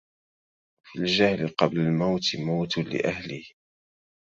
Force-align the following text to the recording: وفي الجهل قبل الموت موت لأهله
وفي 0.85 0.99
الجهل 0.99 1.47
قبل 1.47 1.79
الموت 1.79 2.35
موت 2.35 2.77
لأهله 2.77 3.43